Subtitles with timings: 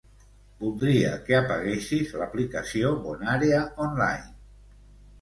[0.63, 4.31] Voldria que apaguessis l'aplicació BonÀrea Online.